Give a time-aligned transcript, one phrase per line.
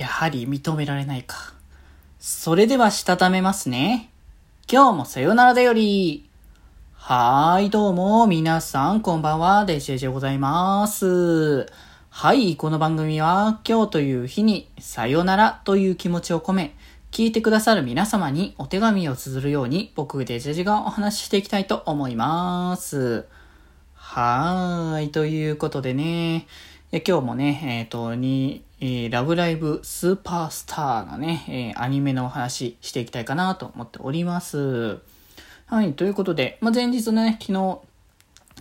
[0.00, 1.52] やはり認められないか。
[2.18, 4.10] それではしたためますね。
[4.66, 6.26] 今日もさよならだより。
[6.94, 11.66] はーい、どうも、皆さん、こんばんは、デジェジでございます。
[12.08, 16.74] はい、この番組は、今日という日に、さよならという気持ちを込め、
[17.10, 23.26] 聞いてくださる皆様にお手紙を綴るように、僕、デジェジがお話ししていきたいと思います。
[23.92, 26.46] はーい、ということでね、
[26.90, 35.00] 今日もね、えっ、ー、と、に、えー、ラブライブスーパースターのね、えー、アニメのお話していきたいかなと思っております。
[35.66, 37.80] はい、ということで、まあ、前日のね、昨日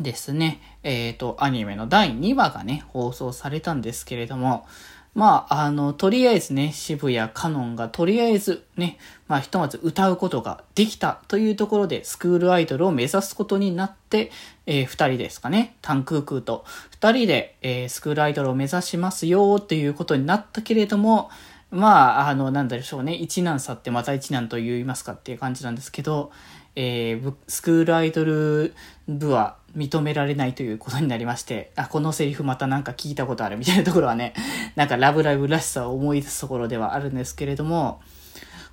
[0.01, 4.67] ですね、えっ、ー、と、アニメの第2話がね、放送されたんですけれども、
[5.15, 14.31] まあ、あの、とりあえずね、渋谷カノンがとりあえずね、まあ、ひとまず歌うことができたというところで、スクールアイドルを目指すことになって、
[14.65, 16.63] えー、二人ですかね、タンクークーと。
[16.91, 21.29] 二人で、えー、スクールアイドルを目指しますよっていうことになったけれども、
[21.71, 26.31] まあ、あの、なんだでしょうね、一難去ってまた一難と言いますかっていう感じなんですけど、
[26.75, 28.73] えー、スクールアイドル
[29.07, 34.33] 部は認められないということになりまして、あ、このセリフまたなんか聞いたことあるみたいなところはね、
[34.75, 38.01] なんかラブライブらしさを思い出すところではあるんですけれども、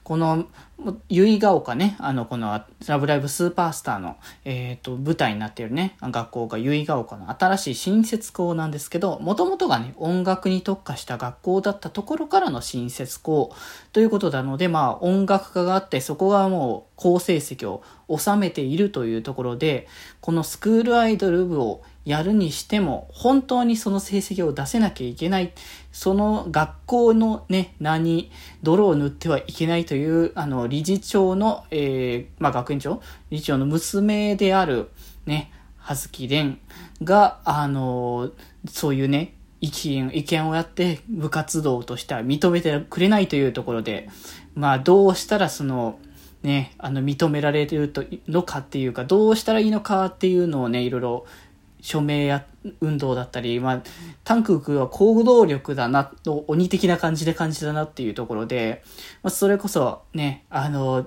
[0.07, 0.47] この、
[1.09, 13.53] 結ヶ丘ね、あの、この、ラブライブスーパースターの、えっ、ー、と、舞台になっているね、学校が結ヶ丘の新しい新設校なんですけど、もともとがね、音楽に特化した学校だったところからの新設校
[13.93, 17.83] ということなので、まあ、音楽家があって、そこがもう、好成績を
[18.17, 19.89] 収めているというところで、
[20.21, 25.53] このスクールアイドル部をやるにしても、本当にその成績を出せなきゃいけない。
[25.91, 28.31] その学校のね、名に
[28.63, 33.03] 泥を塗ってはいけないという、あの、理事長の、えー、まあ、学園長？
[33.31, 34.89] 理事長の娘である、
[35.27, 36.59] ね、葉月蓮
[37.03, 38.31] が、あの、
[38.69, 44.09] そういうね、意見、意見をやって部活動としては認めてくれないというところで、
[44.55, 45.99] まあ、どうしたらその、
[46.43, 51.27] ね、あの、認められるとのかっていうか、どうしたらいいのかっていうのをね、いろいろ
[51.81, 52.47] 署名や
[52.81, 53.83] 運動だったり、まあ、
[54.25, 56.13] タンク君は行動力だな、
[56.47, 58.83] 鬼的な感じで感じたなっていうところで、
[59.23, 61.07] まあ、それこそね、あの、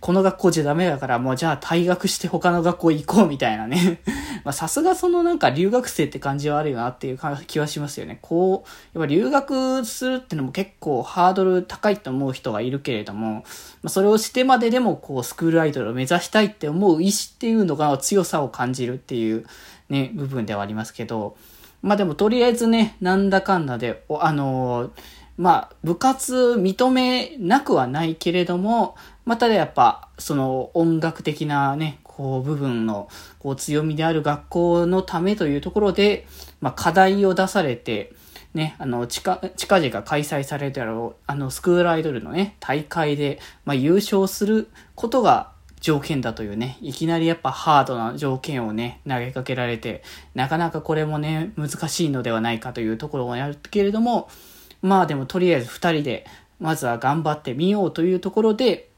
[0.00, 4.00] この学校じゃダメだから、もうじゃあ退学して他の学校行こうみたいなね。
[4.42, 8.18] まあさすがそのなんか留学生って感じはあるよなっていう気はしますよね。
[8.22, 13.42] こう、やっぱ留学するってのも結構ハードル高いと思う人がいるけれども、ま
[13.84, 19.44] あそれをしてまででもこうスクールアイドルを目指したいって思う意志っていうのが強さを感じるっていう
[19.90, 21.36] ね、部分ではありますけど、
[21.82, 24.90] まあでもとりあえずね、なんだかんだで、あのー
[25.36, 28.94] まあ、部活認めなくはないけれども、
[29.24, 33.08] まただやっぱ、その音楽的なね、こう部分の
[33.38, 36.26] こう強みである学校のためというところで、
[36.60, 38.12] まあ課題を出されて、
[38.52, 50.02] ね、あの、近、近々開催されるあろう、あの、スクールアイドルのね、大会で、まあ優勝することが条件だというね、いきなりやっぱハードな条件をね、投げかけられて、
[50.34, 54.28] なかなかこれもね、難しいのではないかというところをやるけれども、
[54.82, 56.24] まあでもとりあえず二人で、
[56.60, 58.93] まずは頑張ってみようというところで、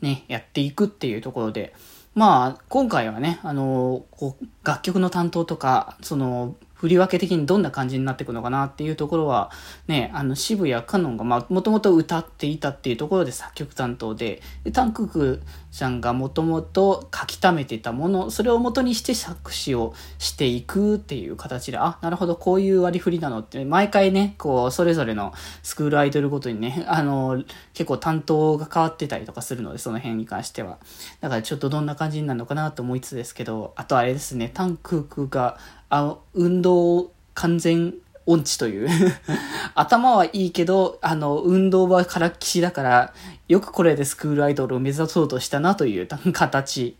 [0.00, 1.74] ね、やっていくっていうところで、
[2.14, 9.50] まあ、今回はね、あの、こう、楽曲の担当とか、その、振り分け的にどんな感じになっていくのかなっていうところは、
[9.86, 30.78] ね、あの、渋谷かのんが、まあ、もともと歌っていたっていうところで作曲担当で、でタンククさんがもともと書き溜めてたもの、それを元にして作詞をしていくっていう形で、あ、なるほど、こういう割り振りなのって、毎回ね、こう、それぞれのスクールアイドルごとにね、 あの、結構担当が変わってたりとかするので、その辺に関しては。
[31.20, 35.58] だからちょっとどんな感じになるのかなと思いつつですけど、あとあれですね、タンククが、
[35.90, 37.94] あの、運動完全
[38.26, 38.88] 音痴という。
[39.74, 43.12] 頭はいいけど、あの、運動はからっきしだから、
[43.48, 46.96] よくこれでスクールアイドルを目指そうとしたなという形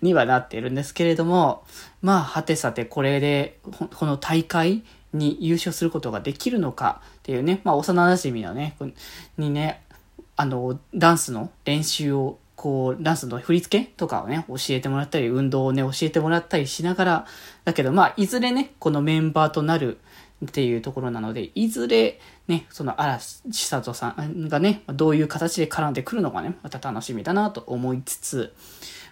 [0.00, 1.64] にはなっているんですけれども、
[2.00, 3.58] まあ、はてさてこれで、
[3.94, 8.76] この大会に優勝することができるのかっていうね、まあ、幼馴染のね、
[9.36, 9.82] にね、
[10.36, 17.26] あの、ダンスの練習をこう、ダンスの振り付けとかをね、教えてもらったり、運動をね、教えてもらったりしながら、
[17.64, 19.98] だけど、まあ、いずれね、このメンバーとなる
[20.44, 28.54] っていうところなので、いずれね、その嵐千里さんがね、どういう形で絡んでくるのかね、また楽しみだなと思いつつ、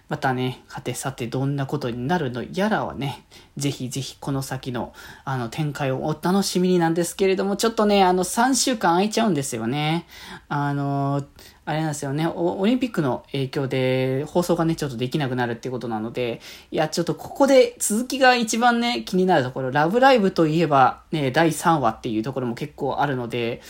[0.09, 3.25] またね、はてさてどんなことになるのやらはね、
[3.57, 4.93] ぜひぜひこの先の
[5.25, 10.07] あの展開をお楽しみになんですけれども、ちょっとね、あの3週間空いちゃうんですよね。
[10.49, 11.25] あの、
[11.65, 12.27] あれなんですよね。
[12.27, 16.41] オ、リンピックの影響で放送がね、ちょっとできなくなるっていうことなので、
[16.73, 23.63] いや、ちょっとここで続きが一番ね、気になるところ、ラブライブといえば、ね、第3話っていうところも結構あるので、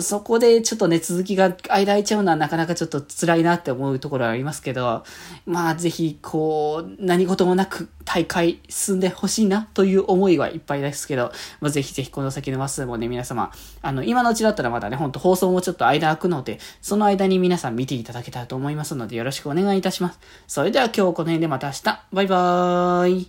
[0.00, 5.04] そこでちょっとね、続きが間空いちゃうのはなかなかちょっと辛いなって思うところはありますけど、
[5.46, 20.20] まあ、ぜひ、こう、何事もなく大会進んでほしいなという思いはいっぱいですけど、まあ、ぜひぜひこの先のマスもね、皆様、あの、今のうちだったらまだね、ほんと放送もちょっと間空くので、その間に皆さん見ていただけたらと思いますので、よろしくお願いいたします。
[20.46, 21.82] それでは今日この辺でまた明日。
[22.12, 23.24] バイバーイ。